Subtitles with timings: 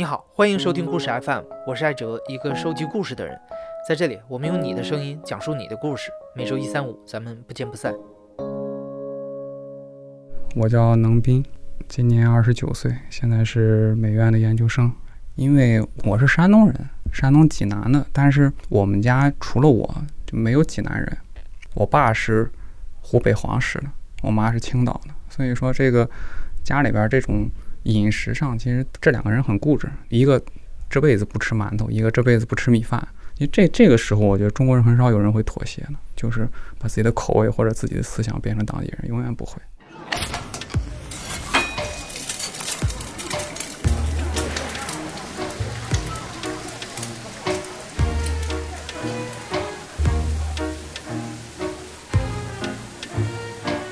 [0.00, 3.38] 你好，欢迎收听故事 FM，我是艾哲，一个收集故事的人。
[3.86, 6.10] 在这里，我们用你的声音讲述你的故事。
[6.34, 7.94] 每周一、三、五，咱们不见不散。
[10.56, 11.44] 我叫能斌，
[11.86, 14.90] 今年二十九岁，现在是美院的研究生。
[15.34, 16.74] 因为我是山东人，
[17.12, 19.94] 山东济南的，但是我们家除了我
[20.24, 21.18] 就没有济南人。
[21.74, 22.50] 我爸是
[23.02, 23.88] 湖北黄石的，
[24.22, 26.08] 我妈是青岛的，所以说这个
[26.64, 27.50] 家里边这种
[27.84, 30.42] 饮食上，其实这两个人很固执，一个
[30.88, 33.06] 这辈子不吃馒头，一个这辈子不吃米饭。
[33.38, 36.46] 因为这这个时候，我觉得中国人很少有人会妥协的，就是
[36.78, 39.54] 把自己的口味或者自己的思想变成当地人，永远不会。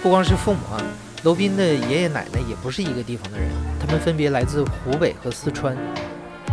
[0.02, 0.80] 不光是父母啊，
[1.24, 3.48] 娄斌的爷爷奶奶也不是一个地方的人，
[3.80, 5.76] 他们分别来自湖北和四川。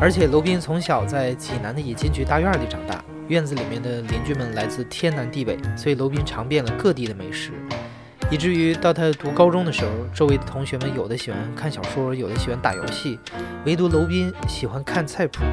[0.02, 7.52] 而且娄斌从小在济南的冶金局大院里长大，院子里面的邻居们来自天南地北，所以娄斌尝遍了各地的美食，
[8.32, 13.20] 以至于到他读高中的时候，周围的同学们有的喜欢看小说，有的喜欢打游戏，
[13.66, 15.44] 唯独娄斌喜欢看菜谱。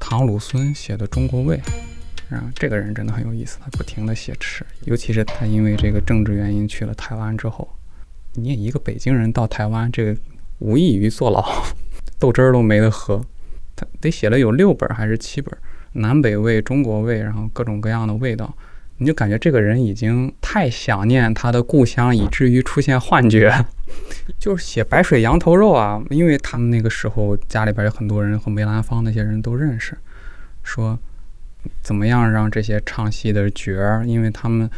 [0.00, 1.56] 唐鲁孙写的《中国味》。
[2.34, 7.68] 啊，这个人真的很有意思，他不停的写吃，尤其是他因为这个政治原因去了台湾之后，
[8.34, 10.16] 你也一个北京人到台湾，这个
[10.58, 11.44] 无异于坐牢，
[12.18, 13.24] 豆汁儿都没得喝。
[13.76, 15.52] 他得写了有六本还是七本，
[15.92, 18.56] 南北味、中国味，然后各种各样的味道，
[18.98, 23.52] 你就感觉这个人已经太想念他的故乡，以至于出现幻觉。
[24.38, 29.96] 就是写白水羊头肉啊，因为他们那个时候家里边有很多人和梅兰芳那些人都认识，
[30.62, 30.98] 说。
[31.82, 34.04] 怎么样让这些唱戏的角儿？
[34.06, 34.68] 因为他们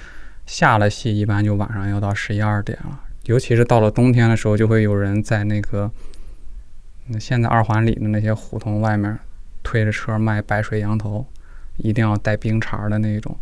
[0.46, 3.00] 下了戏，一般就晚上要到十一二点了。
[3.24, 5.90] 尤其是到了冬天的时候，就会有人在那个
[7.18, 9.18] 现在二环里的那些胡同外面
[9.62, 11.26] 推着车卖白水羊头，
[11.76, 13.36] 一定要带冰碴的那种。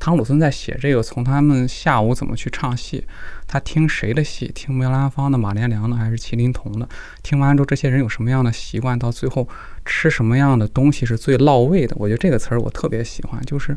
[0.00, 3.06] 汤鲁孙在写这个，从他们下午怎么去唱戏，
[3.46, 6.88] 他听谁的戏，听梅兰芳的、马连良的还是麒麟童的？
[7.22, 8.98] 听完之后，这些人有什么样的习惯？
[8.98, 9.46] 到最后
[9.84, 11.94] 吃什么样的东西是最落胃的？
[11.98, 13.76] 我觉得这个词儿我特别喜欢，就是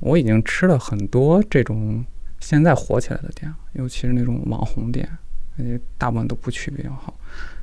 [0.00, 2.04] 我已经吃了很多这种
[2.40, 5.08] 现在火起来的店，尤其是那种网红店，
[5.56, 7.18] 且大部分都不去比较好。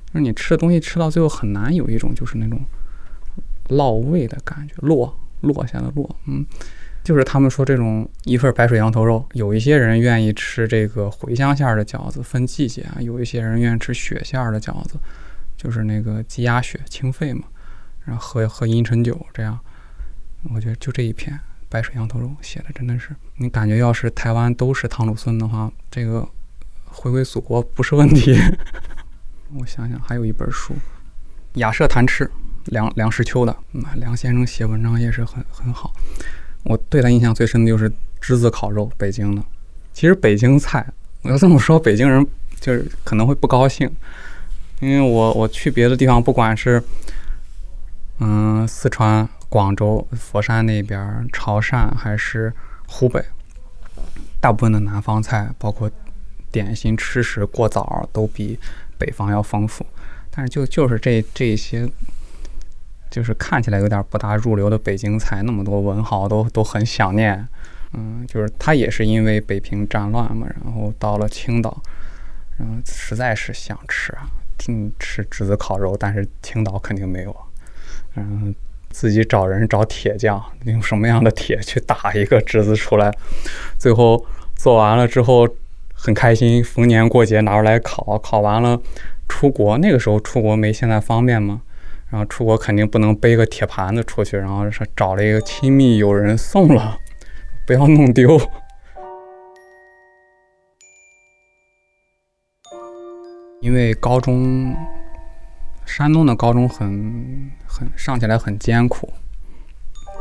[0.08, 2.60] 就是你吃的东西吃到最后很难有一种就是那种
[3.70, 6.44] 落胃的感觉，落落下的落，嗯。
[7.04, 14.98] 就是他们说这种一份白水羊头肉，有一些人愿意吃这个茴香馅儿的饺子，分季节啊；有一些人愿意吃血馅儿的饺子，
[15.58, 17.44] 就是那个鸡鸭血清肺嘛，
[18.06, 19.60] 然后喝喝阴沉酒这样。
[20.54, 21.38] 我觉得就这一篇
[21.70, 26.28] 白水羊头肉写的真的是，你感觉要是台湾都是唐鲁孙的话，这个
[26.86, 28.38] 回归祖国不是问题。
[29.56, 30.74] 我想想，还有一本书
[31.60, 32.26] 《雅舍谈吃》，
[32.66, 35.94] 梁梁实秋的，嗯梁先生写文章也是很很好。
[36.64, 37.92] 我对他印象最深的就是
[38.22, 39.44] 栀子烤肉，北京的。
[39.94, 40.86] 其实北京菜，
[41.22, 42.26] 我要这么说，北京人
[42.60, 43.90] 就是可能会不高兴，
[44.80, 46.82] 因为我我去别的地方，不管是
[48.20, 52.52] 嗯四川、广州、佛山那边、潮汕还是
[52.88, 53.24] 湖北，
[54.40, 55.92] 大部分的南方菜，包括
[56.52, 58.58] 点心、吃食、过早，都比
[58.98, 59.86] 北方要丰富。
[60.32, 61.90] 但是就就是这这些。
[63.14, 67.48] 就是看起来有点不大入流的北京菜，那么多文豪都都很想念。
[67.94, 71.80] 嗯，就是他也是因为北平战乱嘛，然后到了青岛，
[72.58, 74.26] 然后实在是想吃啊，
[74.68, 77.36] 嗯，吃栀子烤肉，但是青岛肯定没有。
[78.16, 78.56] 嗯，
[78.90, 83.16] 自己找人找铁匠，用什么样的铁去打一个栀子出来？
[83.78, 84.26] 最后
[84.56, 85.48] 做完了之后
[85.94, 88.82] 很开心，逢年过节拿出来烤，烤完了
[89.30, 89.78] 出国。
[89.78, 91.62] 那个时候出国没现在方便吗？
[92.14, 97.00] 然后出国肯定不能背个铁盘子出去，然后是找了一个亲密友人送了，
[97.66, 98.38] 不要弄丢。
[103.62, 104.76] 因为高中，
[105.88, 109.12] 山东的高中很很上起来很艰苦，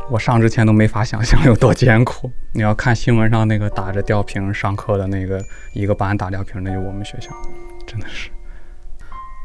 [0.09, 2.31] 我上之前都没法想象有多艰苦。
[2.53, 5.39] 你要看新闻上那个打着吊瓶上课的那个
[5.73, 7.29] 一个班打吊瓶，那就我们学校，
[7.85, 8.31] 真的是。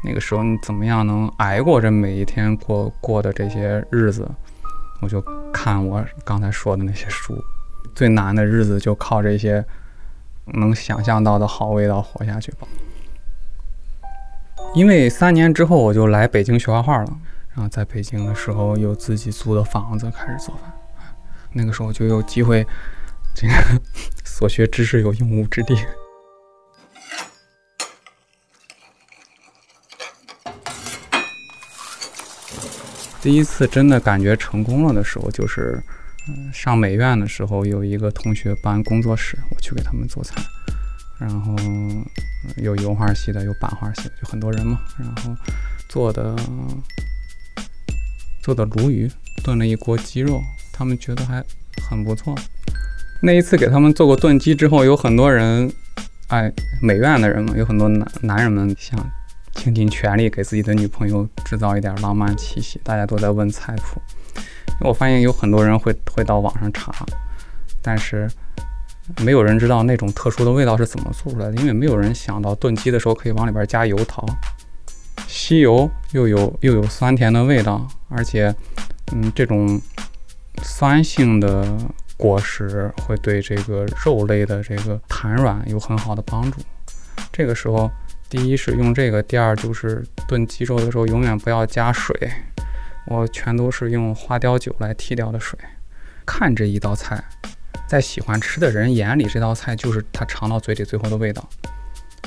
[0.03, 4.29] 那个时候你怎么样能挨过这每一天过过的这些日子？
[5.01, 5.21] 我就
[5.53, 7.41] 看我刚才说的那些书，
[7.95, 9.63] 最难的日子就靠这些
[10.45, 12.67] 能想象到的好味道活下去吧。
[14.75, 17.19] 因为三年之后我就来北京学画画了，
[17.53, 20.71] 然后在北京的时候有自己租的房子开始做饭，
[21.53, 22.65] 那个时候就有机会，
[23.33, 23.53] 这个
[24.23, 25.75] 所学知识有用武之地。
[33.21, 35.81] 第一次真的感觉成功了的时候，就是
[36.27, 40.41] 嗯上美院的时候，有一个同学办工作室，我去给他们做菜，
[41.19, 41.55] 然后
[42.57, 45.35] 有油画系的，有版画系的，就很多人嘛，然后
[45.89, 46.35] 做的
[48.41, 49.11] 做的鲈鱼，
[49.43, 50.41] 炖了一锅鸡肉，
[50.71, 51.43] 他们觉得还
[51.89, 52.33] 很不错。
[53.21, 55.69] 那一次给他们做过炖鸡之后，有很多人，
[56.27, 56.49] 哎，
[56.81, 58.97] 美院的人嘛，有很多男男人们想
[59.53, 64.01] 倾尽全力给自己的女朋友制造一点浪漫气息，大家都在问菜谱。
[64.81, 66.93] 我发现有很多人会会到网上查，
[67.81, 68.29] 但是
[69.21, 74.25] 没有人知道那种特殊的味道是怎么做出来的，因为没有人想到炖鸡的时候可以往里边加油桃，
[75.27, 78.55] 吸油又有又有酸甜的味道，而且，
[79.11, 79.79] 嗯，这种
[80.63, 81.77] 酸性的。
[82.19, 86.59] 果实会对这个肉类的这个弹软有很好的帮助。
[87.31, 87.89] 这个时候，
[88.29, 92.15] 第一是用这个，第二就是炖鸡肉的时候永远不要加水，
[93.07, 95.57] 我全都是用花雕酒来替掉的水。
[96.27, 97.23] 看这一道菜，
[97.87, 101.49] 在喜欢吃的人眼里，这道菜就是他尝到嘴里最后的味道，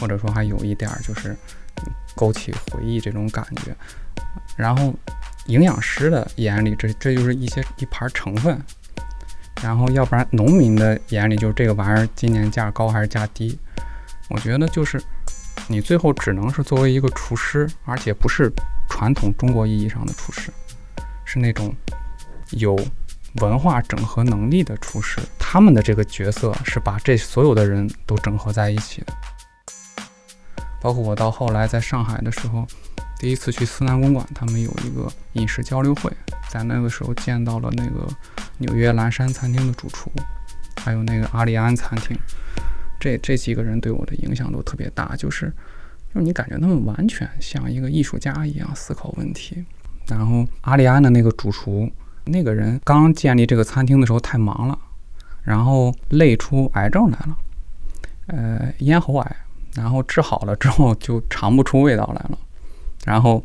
[0.00, 1.36] 或者说还有一点儿就是
[2.16, 3.72] 勾起回忆这种感觉。
[4.56, 4.92] 然后，
[5.46, 8.60] 营养师的眼里，这这就是一些一盘成分。
[9.62, 13.56] 然后，要不然农民的眼里就是这个玩意儿今年价高还是价低？
[14.28, 15.00] 我觉得就是
[15.68, 18.52] 你最后只能是作为一个厨师，而且不是
[18.88, 20.52] 传统中国意义上的厨师，
[21.24, 21.74] 是那种
[22.50, 22.78] 有
[23.40, 25.20] 文化整合能力的厨师。
[25.38, 29.12] 他们的这个角色是把这所有的人都整合在一起的。
[30.80, 32.66] 包括我到后来在上海的时候，
[33.18, 36.10] 第一次去思南公馆，他们有一个饮食交流会，
[36.48, 38.08] 在那个时候见到了那个。
[38.58, 40.12] 纽约蓝山餐厅的主厨，
[40.76, 42.16] 还有那个阿里安餐厅，
[43.02, 45.16] 这这几个人对我的影响都特别大。
[45.16, 45.52] 就是，
[46.14, 49.64] 就是你感觉他们完全像一个艺术家一样思考问题。
[50.06, 51.90] 然后阿里安的那个主厨，
[52.26, 54.78] 那个人刚建立这个餐厅的时候太忙了，
[55.42, 57.36] 然后累出癌症来了，
[58.28, 59.36] 呃，咽喉癌。
[59.74, 62.38] 然后治好了之后就尝不出味道来了。
[63.04, 63.42] 然后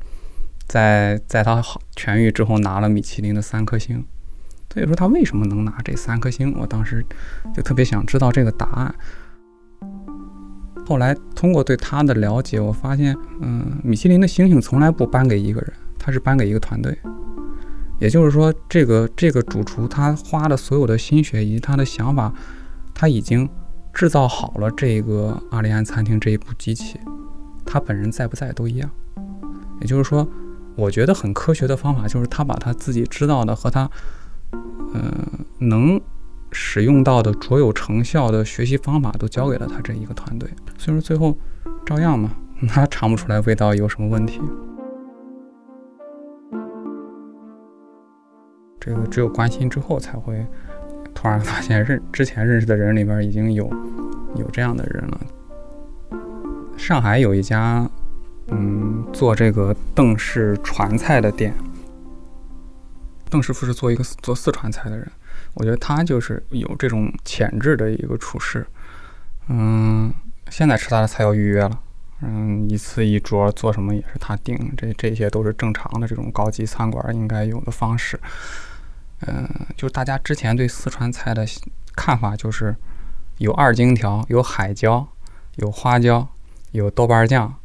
[0.68, 1.64] 在在他
[1.96, 4.06] 痊愈之后拿了米其林的三颗星。
[4.74, 6.54] 所以说他为什么能拿这三颗星？
[6.60, 7.04] 我当时
[7.56, 8.94] 就特别想知道这个答案。
[10.88, 16.98] 后来通过对他的了解，我发现，嗯，米其林的星星从来不颁给一个人，他是颁给一个团队。
[18.00, 22.34] 也就是说，这个这个主厨他花的所有的心血以及他的想法，
[22.94, 23.50] 他已经
[23.92, 26.98] 制造好了这个阿里安餐厅这一部机器，
[27.66, 28.90] 他本人在不在都一样。
[29.82, 30.26] 也就是说，
[30.78, 33.90] 我觉得很科学的方法就是他把他自己知道的和他。
[34.94, 35.12] 嗯，
[35.60, 36.00] 能
[36.52, 41.38] 使用到的卓有成效的学习方法都交给了他这一个团队，所以说最后
[41.86, 42.32] 照样嘛，
[42.70, 44.42] 他尝不出来味道有什么问题。
[48.80, 50.46] 这个只有关心之后才会
[51.14, 53.70] 突然发现认之前认识的人里边已经有
[54.36, 55.20] 有这样的人了。
[56.78, 57.90] 上海有一家
[58.48, 61.54] 嗯做这个邓氏传菜的店。
[63.30, 65.12] 邓师傅是做一个做四川菜的人，
[65.58, 68.66] 我觉得他就是有这种潜质的一个厨师。
[69.48, 70.14] 嗯，
[70.50, 71.80] 现在吃他的菜要预约了，
[72.22, 78.20] 嗯，一次一桌做什么也是他定，这这些都是正常的这种高级餐馆应该有的方式。
[79.26, 81.44] 嗯，就大家之前对四川菜的
[81.96, 82.76] 看法就是
[83.40, 85.08] 有二荆条，有海椒，
[85.56, 86.28] 有花椒，
[86.72, 87.56] 有豆瓣酱。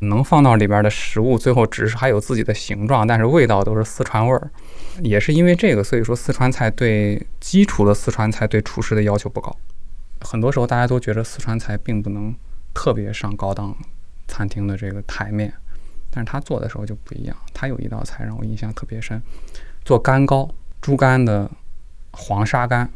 [0.00, 4.50] 能放到里边的食物，最后只是还有自己的形状，但是味道都是四川味儿。
[5.02, 9.54] 也是因为这个，所以说四川菜对基础的四川菜对厨师的要求不高。
[10.22, 12.34] 很多时候大家都觉得四川菜并不能
[12.74, 13.74] 特别上高档
[14.28, 15.52] 餐厅的这个台面，
[16.10, 17.36] 但是他做的时候就不一样。
[17.54, 19.22] 他有一道菜让我印象特别深，
[19.84, 20.48] 做干糕，
[20.80, 21.50] 猪肝的
[22.12, 22.90] 黄沙干，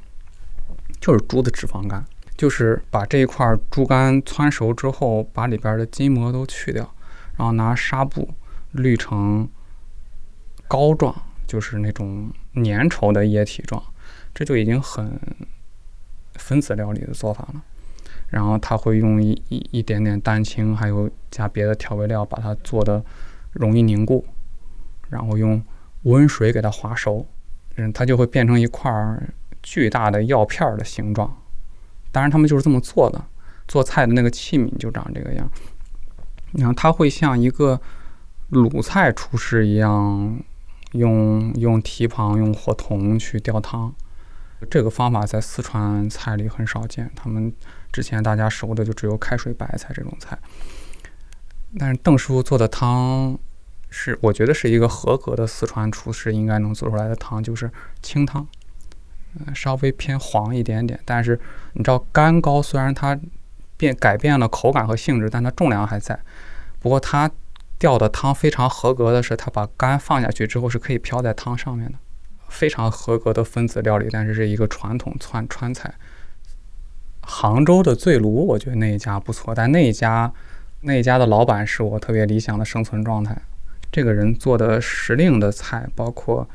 [1.00, 2.04] 就是猪的脂肪肝。
[2.36, 6.94] 就是把这一块猪肝汆熟之后，把里边的筋膜都去掉，
[7.36, 8.28] 然后拿纱布
[8.72, 9.48] 滤成
[10.66, 11.14] 膏状，
[11.46, 13.82] 就是那种粘稠的液体状，
[14.34, 15.18] 这就已经很
[16.34, 17.62] 分子料理的做法了。
[18.30, 23.04] 然后他会用一一一点点蛋清，还有加别的调味料，把它做的
[23.52, 24.26] 容易凝固，
[25.08, 25.62] 然后用
[26.02, 27.24] 温水给它划熟，
[27.76, 28.92] 嗯，它就会变成一块
[29.62, 31.40] 巨大的药片的形状。
[32.14, 33.20] 当然，他们就是这么做的。
[33.66, 35.50] 做菜的那个器皿就长这个样。
[36.52, 37.80] 然后他会像一个
[38.50, 40.38] 鲁菜厨师一样，
[40.92, 43.92] 用用蹄膀、用火筒去吊汤。
[44.70, 47.10] 这个方法在四川菜里很少见。
[47.16, 47.52] 他们
[47.90, 50.38] 之前大家熟的就只有开水白菜这种菜。
[51.76, 53.36] 但是邓师傅做的汤
[53.90, 58.46] 是我觉得是一个合格的四川厨师应该能做出来的汤，就是清汤，
[59.54, 60.98] 稍微偏黄一点点。
[61.04, 61.38] 但是
[61.72, 63.18] 你知道干糕虽然它
[63.76, 66.18] 变改变了口感和性质，但它重量还在。
[66.78, 67.30] 不过它
[67.78, 71.98] 吊的汤非常合格的是，它把干放下去之后是可以飘在汤上面的，
[72.48, 74.08] 非常合格的分子料理。
[74.10, 75.92] 但是是一个传统川川菜。
[77.22, 80.32] 杭州的醉炉，我觉得那一家不错，但那一家
[80.82, 83.36] 那一家的老板是我特别理想的生存状态。
[83.90, 86.46] 这个人做的时令的菜，包括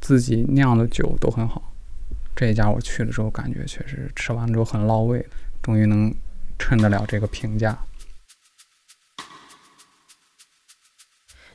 [0.00, 1.73] 自己酿的酒都很好。
[2.36, 5.24] 这一家我去了之后，感觉确实吃完之后很落胃，
[5.62, 6.12] 终于能
[6.58, 7.78] 衬得了这个评价。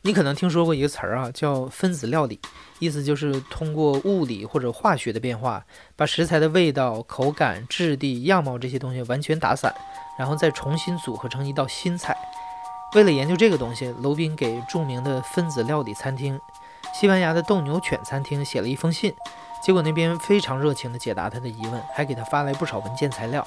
[0.01, 2.39] 你可能听说过一个词儿啊，叫分子料理，
[2.79, 5.65] 意思就是通过物理或者化学的变化，
[5.97, 9.75] 把食材的味道、口感、质地、样貌这些东西完全打散，
[10.17, 12.15] 然后再重新组合成一道新菜。
[12.95, 16.39] 为了研究这个东西，娄斌给著名的分子料理餐厅——
[16.95, 19.13] 西班牙的斗牛犬餐厅写了一封信，
[19.63, 23.45] 结果那边非常热情地解答他的疑问，还给他发来不少文件材料。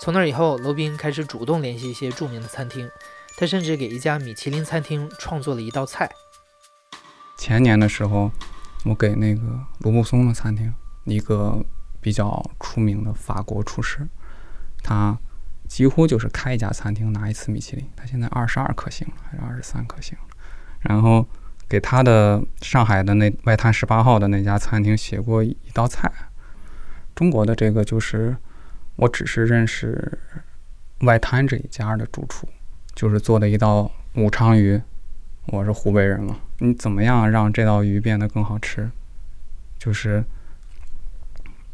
[0.00, 2.88] 从那以后，罗宾开始主动联系一些著名的餐厅。
[3.36, 6.10] 他甚至给一家米其林餐厅创作了一道菜。
[7.36, 8.32] 前年的时候，
[8.84, 9.40] 我给那个
[9.78, 11.64] 卢布松的餐厅，一个
[12.00, 14.08] 比较出名的法国厨师，
[14.82, 15.16] 他
[15.68, 17.88] 几乎就是开一家餐厅拿一次米其林。
[17.94, 20.18] 他现在二十二颗星了，还是二十三颗星？
[20.80, 21.24] 然后
[21.68, 26.10] 给他的上海的那外滩十八号的那家餐厅写过一道菜。
[27.14, 28.36] 中国的这个就是，
[28.96, 30.18] 我只是认识
[31.00, 32.48] 外滩这一家的主厨。
[32.94, 34.80] 就是做的一道武昌鱼，
[35.46, 38.90] 我是湖北人嘛，你怎么样让这道鱼变得更好吃？
[39.78, 40.24] 就是，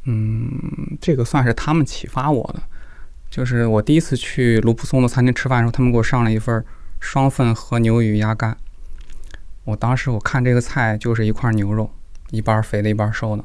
[0.02, 2.62] 嗯，这个算是他们启发我的。
[3.30, 6.62] 就是我第一次去卢浦松的餐厅吃饭的时候，他们给我上了一份
[7.00, 8.54] 双份和牛鱼鸭肝。
[9.64, 11.90] 我当时我看这个菜就是一块牛肉，
[12.30, 13.44] 一半肥的，一半瘦的。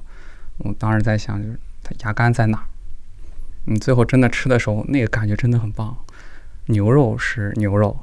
[0.59, 2.65] 我当时在想，就是它牙干在哪儿？
[3.65, 5.95] 你最后真的吃的时候，那个感觉真的很棒。
[6.65, 7.97] 牛肉是牛肉，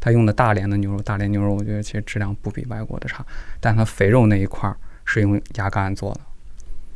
[0.00, 3.24] 他用的大连的牛肉，大连牛肉我觉得其实质量不比外国的差，
[3.60, 6.20] 但它肥肉那一块儿是用牙干做的，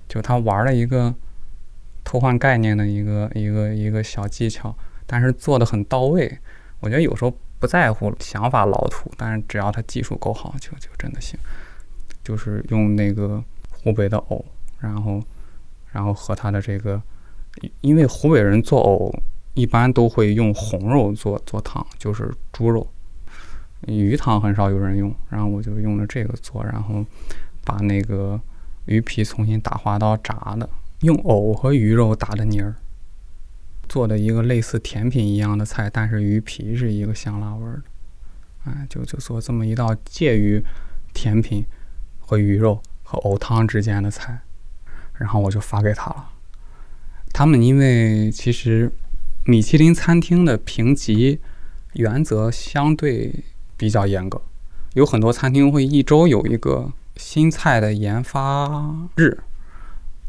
[0.08, 1.14] 就他玩了一个
[2.04, 4.74] 偷换概念的一个一个一个小技巧，
[5.06, 6.38] 但是做的很到位。
[6.80, 11.38] 我觉得有时候不在乎想法老土，但是只要他技术够好，就就真的行。
[12.22, 14.44] 就是用那个湖北的藕，
[14.78, 15.22] 然后
[15.92, 17.00] 然后和他的这个，
[17.80, 19.12] 因为湖北人做藕。
[19.54, 22.86] 一般都会用红肉做做汤，就是猪肉，
[23.88, 25.12] 鱼汤很少有人用。
[25.28, 27.04] 然后我就用了这个做，然后
[27.64, 28.40] 把那个
[28.84, 32.72] 鱼皮重新打花刀炸的，用藕和鱼肉打的泥儿，
[33.88, 37.82] 做的一个类似甜品一样的菜，但是鱼皮是一个香辣味儿的。
[38.64, 40.62] 哎，就就做这么一道介于
[41.14, 41.64] 甜品
[42.20, 44.40] 和鱼肉和藕汤之间的菜，
[45.14, 46.30] 然后我就发给他了。
[47.32, 48.92] 他们因为其实。
[49.44, 51.40] 米其林餐厅的评级
[51.94, 53.32] 原则相对
[53.78, 54.42] 比较严格，
[54.92, 59.38] 有很多餐厅会一周有一个新菜的研发日，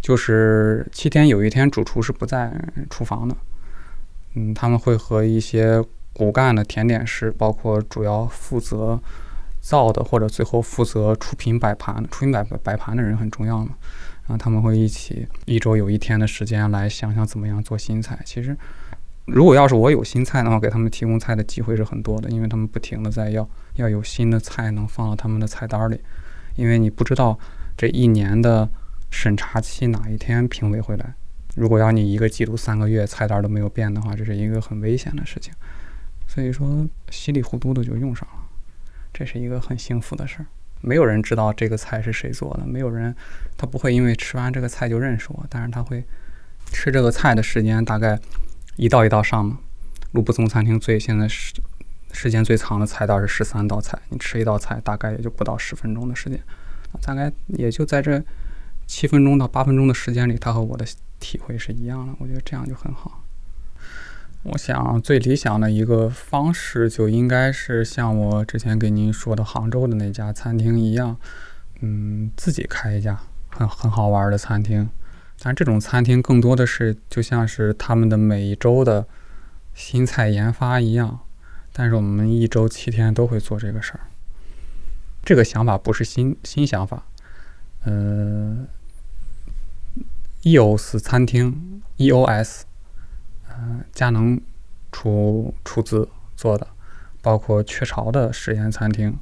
[0.01, 2.53] 就是七天有一天主厨是不在
[2.89, 3.35] 厨房的。
[4.39, 8.99] 嗯，他们会和一些骨干的甜点师，包括主要负责
[9.59, 13.75] 造的或者最后负责出品摆盘、出品摆摆盘的人很重要嘛。
[14.27, 18.17] 然后他们会一起一周有一天的时间来想想怎么样做新菜。
[18.25, 18.57] 其实。
[19.31, 26.01] 如果要是我有新菜的话，给他们提供菜的机会是很多的，因为他们不停的在要要有新的菜能放到他们的菜单里，
[26.55, 27.37] 因为你不知道
[27.77, 28.67] 这一年的
[29.11, 31.13] 审查期哪一天评委会来。
[31.59, 35.53] 如果要你一个季度三个月菜单都没有变的话，这是一个很危险的事情。
[36.27, 38.35] 所以说稀里糊涂的就用上了，
[39.13, 40.45] 这是一个很幸福的事儿。
[40.81, 43.13] 没有人知道这个菜是谁做的，没有人
[43.57, 46.03] 他不会因为吃完这个菜就认识我，但是他会
[46.71, 48.17] 吃这个菜的时间大概。
[48.77, 49.59] 一道一道上嘛，
[50.13, 51.53] 卢布松餐厅最现在时
[52.13, 56.39] 时间最长的菜单是十三道菜，你吃一道菜大概也就不到十分钟的时间，
[57.01, 58.23] 大概也就在这
[58.89, 60.83] 七分钟到八分钟的时间里，他和我的
[61.19, 63.23] 体会是一样的，我觉得这样就很好。
[64.41, 71.15] 我想最理想的一个方式就应该是像我之前给您说的杭州的那家餐厅一样，
[71.81, 73.19] 嗯，自己开一家
[73.49, 74.89] 很很好玩的餐厅。
[75.39, 79.07] 但这种餐厅更多的是就像是他们的每一周的
[79.75, 81.19] 新菜研发一样，
[81.71, 83.99] 但是我们一周七天都会做这个事儿。
[85.23, 87.05] 这个想法不是新新想法，
[87.83, 88.65] 呃
[90.43, 92.61] ，EOS 餐厅 EOS，
[93.47, 94.39] 呃，佳能
[94.91, 96.67] 出出资做的，
[97.21, 99.17] 包括雀巢的实验餐厅，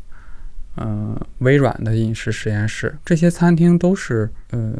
[0.76, 4.74] 呃微软的饮食实验室，这些餐厅都是呃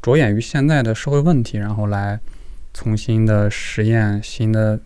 [0.00, 2.18] 着眼于现在的社会问题，然后来
[2.72, 4.80] 重新的实验新的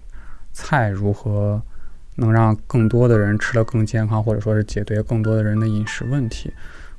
[0.52, 1.62] 菜如何
[2.16, 6.52] 能让更多的人吃得更健康，或者说是解决更多的人的饮食问题。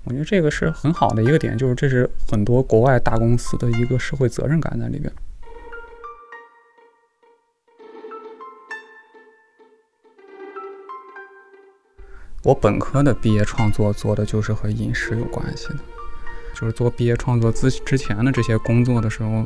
[0.03, 5.12] 我觉得这个是很好的一个点，就是这是很多国外大公司的一个社会责任感在里边。
[12.43, 15.79] 我本科的毕业创作做的就是和饮食有关系的，
[16.55, 19.46] 就是做毕业创作之之前的这些工作的时候，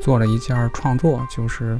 [0.00, 1.78] 做了一件创作，就是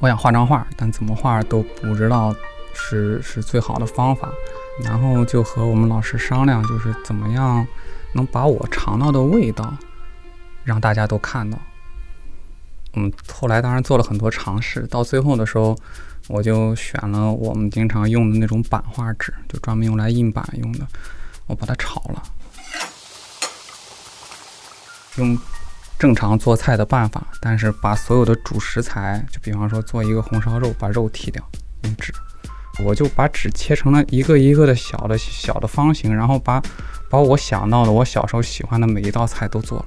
[0.00, 2.32] 我想画张画，但怎么画都不知道
[2.72, 4.32] 是是最好的方法，
[4.80, 7.66] 然后就和我们老师商量，就是怎么样
[8.12, 9.74] 能把我尝到的味道
[10.64, 11.58] 让大家都看到。
[12.94, 15.76] 嗯，后来当然做了很多尝试，到最后的时候。
[16.28, 20.86] 我就选了我们经常用的那种版画纸，就专门用来印版用的。
[21.48, 22.22] 我把它炒了，
[25.16, 25.36] 用
[25.98, 31.44] 正常做菜的办法，但是把所有的主食材，就比方说做一个红烧肉，把肉剔掉，
[31.82, 32.14] 用纸，
[32.84, 36.62] 我就把纸切成了一个一个的小的小的方形，然后把
[37.10, 39.86] 把我想到的我小时候喜欢的每一道菜都做了，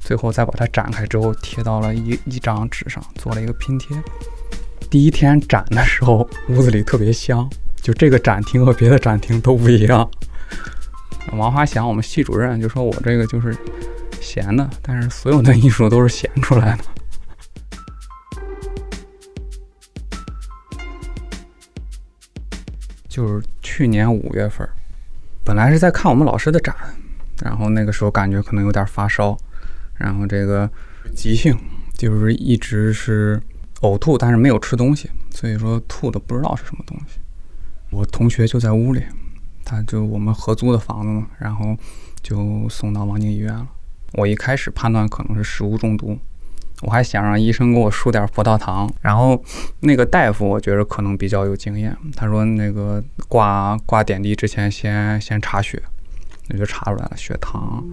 [0.00, 3.96] 最后再把它展开之后贴到了一一张纸上，做了一个拼贴。
[4.90, 7.48] 第一天展的时候，屋子里特别香，
[7.80, 10.08] 就这个展厅和别的展厅都不一样。
[11.32, 13.56] 王华祥，我们系主任就说我这个就是
[14.20, 16.84] 闲的，但是所有的艺术都是闲出来的。
[23.20, 24.68] 就是去年五月份，
[25.44, 26.74] 本来是在看我们老师的展，
[27.42, 29.36] 然后那个时候感觉可能有点发烧，
[29.96, 30.70] 然后这个
[31.14, 31.56] 急性
[31.94, 33.40] 就是一直是。
[33.82, 37.18] 呕吐，但是没有吃东西，所以说吐的不知道是什么东西。
[37.88, 39.02] 我同学就在屋里，
[39.64, 41.74] 他就我们合租的房子嘛，然后
[42.22, 43.66] 就送到望京医院了。
[44.12, 46.18] 我一开始判断可能是食物中毒，
[46.82, 48.90] 我还想让医生给我输点葡萄糖。
[49.00, 49.42] 然后
[49.80, 55.82] 那个大夫我觉得可能比较有经验，他说那个挂挂点滴之前先先查血，
[56.48, 57.84] 那就查出来了，血糖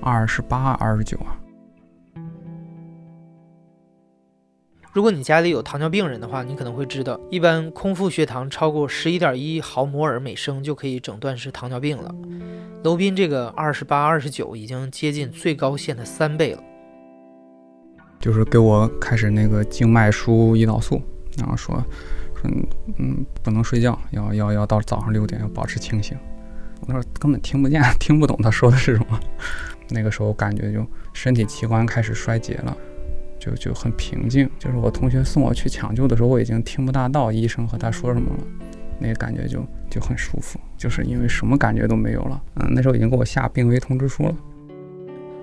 [0.00, 1.36] 二十八、二十九啊。
[4.92, 12.10] 如果你家里有糖尿病人的话，你可能会知道，一般空腹血糖超过十一点一毫摩尔每升就可以诊断是糖尿病了。
[12.82, 16.62] 娄斌这个二十八、二十九已经接近最高线的三倍了。
[18.26, 21.00] 就是给我开始那个静脉输胰岛素，
[21.38, 21.76] 然后说
[22.34, 22.50] 说
[22.98, 26.18] 嗯不能睡觉，要要要到早上六点要保持清醒。
[26.80, 29.20] 我那根本听不见， 听不懂他说的是什么。
[29.90, 32.76] 那个时候感觉就身体器官开始衰竭了。
[33.38, 38.42] 就就很平静，就是我同学送我去抢救的时候，我已经听不大到医生和他说什么了，
[38.98, 42.42] 那个感觉就就很舒服，就是因为什么感觉都没有了。
[42.56, 44.34] 嗯，那时候已经给我下病危通知书了。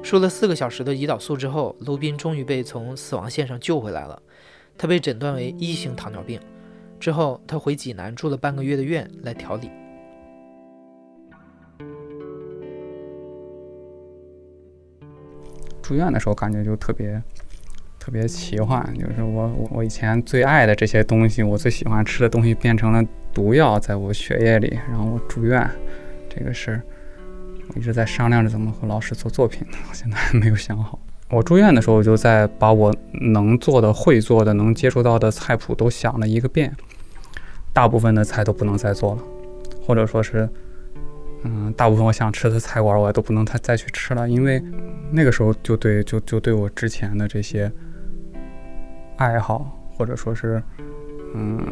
[0.03, 4.21] 输了四个小时的胰岛素之后，卢斌终于被从死亡线上救回来了。
[4.77, 6.39] 他被诊断为一型糖尿病，
[6.99, 9.71] 之后他回济南住了半个月的院来调理。
[15.81, 17.19] 住院的时候感觉就特别。
[17.99, 23.01] 特别奇幻，就是我我我以前最爱的这些东西，我最喜欢吃的东西变成了
[23.33, 25.65] 毒药，在我血液里，然后我住院，
[26.29, 26.83] 这个事儿
[27.69, 30.99] 我一直在商量着怎么和老师做作品，我 现在还没有想好。
[31.29, 36.75] 我住院的时候，我就在把我能做的、会做的、能接触到的菜谱都想了一个遍，
[37.73, 39.23] 大部分的菜都不能再做了，
[39.85, 40.47] 或者说是，
[41.43, 44.61] 嗯，大部分我想吃的菜馆我都不能再再去吃了，因为
[45.11, 47.71] 那个时候就对就就对我之前的这些。
[49.17, 50.61] 爱好，或者说是，
[51.35, 51.63] 嗯，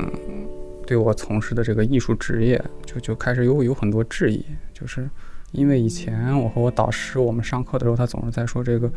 [0.86, 5.10] 对我从事的这个艺术职业，就就开始有有很多质疑，就是
[5.52, 8.92] 因为以前我和我导师，我们上课的时候，他总是在说这个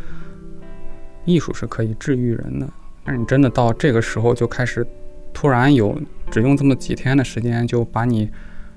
[1.24, 2.68] 艺术是可以治愈人的，
[3.04, 4.86] 但是你真的到这个时候就开始
[5.32, 5.98] 突然有
[6.30, 8.30] 只用这么几天的时间就把你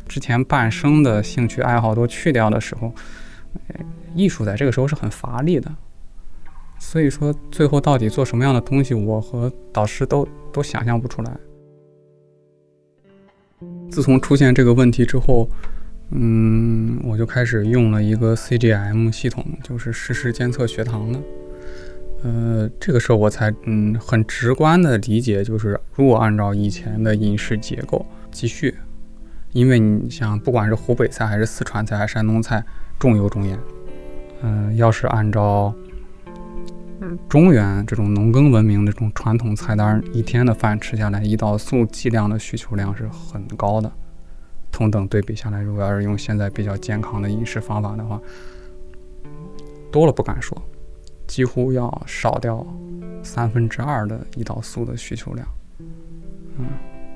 [0.08, 2.92] 之前半生的兴趣爱好都去掉的时候，
[4.16, 5.72] 艺术在这个时候是很乏力的。
[6.80, 11.38] 所以说，最后到底做什么样的东西，我和导师都都想象不出来。
[13.90, 15.50] 自从出现这个问题之后，
[16.12, 21.20] 嗯，我就开始用了一个 CGM 系统，就是实时监测血糖的。
[22.24, 28.74] 呃，这个时候我才嗯很直观的理解，就是如果按照以前的饮食结构继续，
[29.52, 32.64] 因为你想不管是湖北菜还是四川菜还是山东菜，
[32.98, 33.60] 重油重盐，
[34.42, 35.74] 嗯，要是按照
[37.30, 43.92] 中原这种农耕文明的这种传统菜单，一天的饭吃下来，胰岛素剂量的需求量是很高的，
[44.78, 48.22] 同等对比下来，如果要是用现在比较健康的饮食方法的话，
[49.92, 50.56] 多了不敢说，
[51.26, 52.64] 几乎要少掉
[53.24, 55.48] 三分之二的胰岛素的需求量。
[56.60, 56.68] 嗯，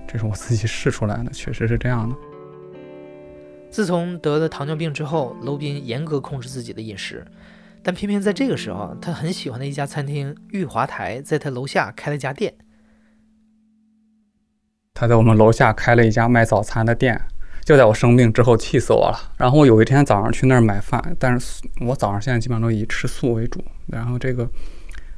[0.07, 2.15] 这是我自己试出来的，确实是这样的。
[3.69, 7.23] 自从得了糖尿病之后，娄斌严格控制自己的饮食，
[7.83, 12.55] 但偏偏在这个时候，他很喜欢的一家餐厅玉华台在他楼下开了家店。
[14.93, 17.19] 他在我们楼下开了一家卖早餐的店，
[17.63, 19.31] 就在我生病之后，气死我了。
[19.37, 23.63] 然后我有一天早上去那儿买饭，但是我早上现在基本上都以吃素为主。
[23.87, 24.49] 然后这个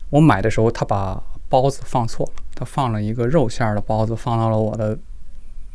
[0.10, 4.97] 我买的时候，他把包子放错了，他放了一个肉馅儿的包子放到了我的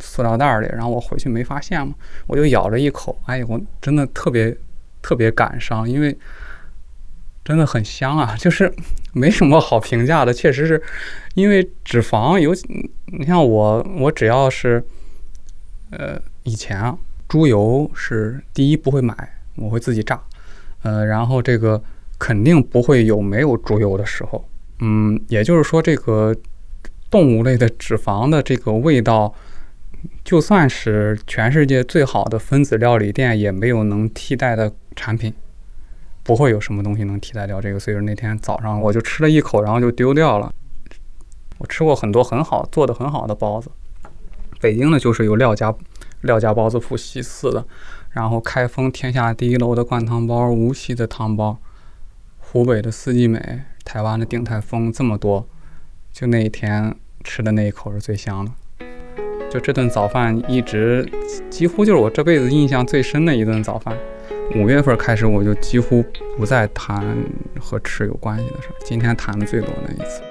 [0.00, 1.94] 塑料袋里，然后我回去没发现嘛，
[2.26, 4.56] 我就咬了一口，哎呦，我真的特别
[5.00, 6.16] 特别感伤，因为
[7.44, 8.72] 真的很香啊，就是
[9.12, 10.82] 没什么好评价的，确实是
[11.34, 12.54] 因为脂肪有。
[13.06, 14.84] 你像我，我只要是，
[15.90, 16.96] 呃，以前啊，
[17.28, 19.14] 猪油是第一不会买，
[19.56, 20.18] 我会自己榨，
[20.82, 21.82] 呃，然后这个
[22.18, 24.48] 肯定不会有没有猪油的时候，
[24.80, 26.34] 嗯，也就是说，这个
[27.10, 29.34] 动物类的脂肪的这个味道，
[30.24, 35.34] 就算是全世界最好的分子料理店，也没有能替代的产品，
[36.22, 37.78] 不会有什么东西能替代掉这个。
[37.78, 40.50] 所以说那天早上我就吃了一口，然后就丢掉了。
[41.58, 43.70] 我吃过很多很好做的很好的包子，
[44.60, 45.74] 北京的就是有廖家
[46.22, 47.64] 廖家包子铺西四的，
[48.10, 51.58] 然后开封天下第一楼的灌汤包，无锡的汤包，
[52.38, 55.46] 湖北的四季美，台湾的鼎泰丰，这么多，
[56.12, 58.52] 就那一天吃的那一口是最香的。
[59.50, 61.10] 就这顿早饭一直
[61.48, 63.96] 几乎就是我这辈子印象最深的一顿早饭。
[64.54, 66.04] 五月份开始我就几乎
[66.36, 67.16] 不再谈
[67.60, 70.27] 和吃有关系的事儿，今天谈的最多的一次。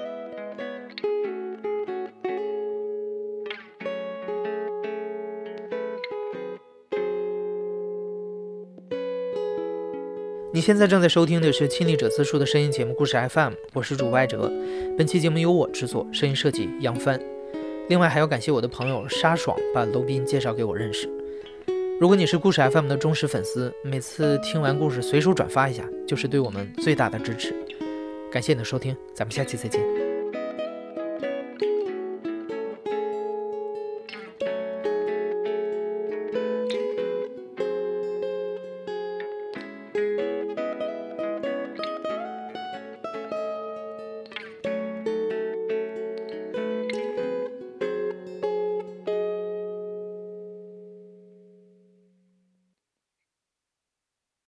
[10.58, 14.50] 你现在正在收听的是亲历者自述的声音节目故事 FM，我是主播艾哲。
[14.96, 17.16] 本期节目由我制作，声音设计杨帆。
[17.88, 21.08] 另外还要感谢我的朋友沙爽把楼斌介绍给我认识。
[22.00, 27.54] 如果你是故事 FM 的忠实粉丝，每次听完故事随手转发一下，就是对我们最大的支持。
[28.28, 29.97] 感谢你的收听，咱们下期再见。